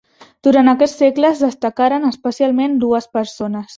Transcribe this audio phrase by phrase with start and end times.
[0.45, 3.69] Durant aquests segles destacaren especialment dues persones.